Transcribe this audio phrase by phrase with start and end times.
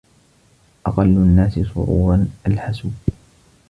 [0.85, 2.93] أقل الناس سروراً الحسود